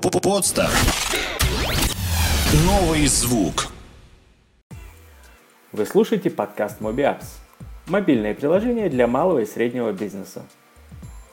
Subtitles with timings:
[0.00, 0.68] Подстер.
[2.66, 3.68] Новый звук.
[5.72, 7.24] Вы слушаете подкаст MobiApps.
[7.86, 10.42] Мобильное приложение для малого и среднего бизнеса.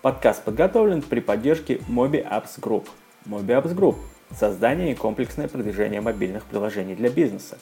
[0.01, 2.87] Подкаст подготовлен при поддержке MobiApps Group.
[3.25, 3.97] MobiApps Group–
[4.31, 7.57] создание и комплексное продвижение мобильных приложений для бизнеса.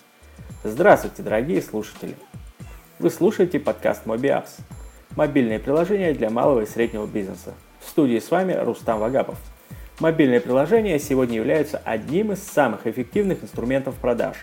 [0.64, 2.16] Здравствуйте, дорогие слушатели!
[3.00, 4.60] Вы слушаете подкаст MobiApps–
[5.16, 7.56] мобильное приложение для малого и среднего бизнеса.
[7.80, 9.40] В студии с вами Рустам Вагапов–
[10.02, 14.36] Мобильные приложения сегодня являются одним из самых эффективных инструментов продаж.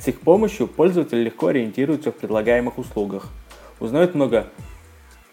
[0.00, 3.28] С их помощью пользователь легко ориентируется в предлагаемых услугах,
[3.78, 4.46] узнает много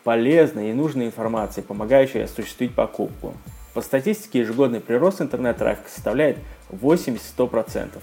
[0.04, 3.34] полезной и нужной информации, помогающей осуществить покупку.
[3.74, 6.40] По статистике ежегодный прирост интернет-трафика составляет
[6.72, 8.02] 80-100%.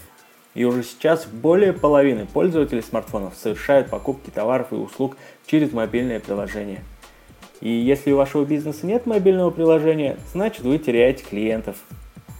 [0.55, 5.15] И уже сейчас более половины пользователей смартфонов совершают покупки товаров и услуг
[5.45, 6.83] через мобильное приложение–
[7.61, 11.77] и если у вашего бизнеса нет мобильного приложения, значит вы теряете клиентов.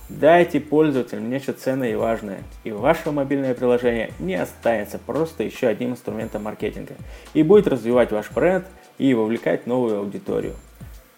[0.10, 5.92] Дайте пользователям нечто ценное и важное, и ваше мобильное приложение не останется просто еще одним
[5.92, 6.94] инструментом маркетинга
[7.34, 8.66] и будет развивать ваш бренд
[8.98, 10.54] и вовлекать новую аудиторию.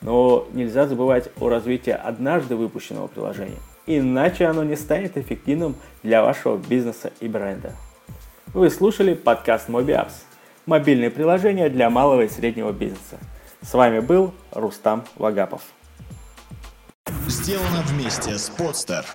[0.02, 6.57] Но нельзя забывать о развитии однажды выпущенного приложения, иначе оно не станет эффективным для вашего
[6.57, 7.73] бизнеса и бренда.
[8.55, 10.23] Вы слушали подкаст MobiApps–
[10.65, 13.19] мобильное приложение для малого и среднего бизнеса–
[13.61, 15.61] с вами был Рустам Вагапов.
[17.27, 19.05] Сделано вместе с Подстер.